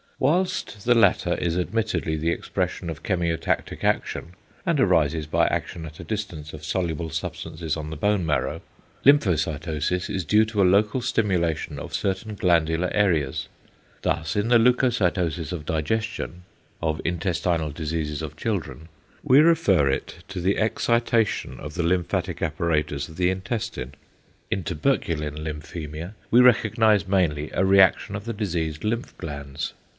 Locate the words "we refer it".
19.23-20.23